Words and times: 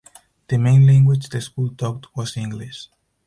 The 0.47 0.57
main 0.57 0.87
language 0.87 1.29
the 1.29 1.39
school 1.41 1.69
taught 1.75 2.07
was 2.15 2.35
English. 2.35 2.87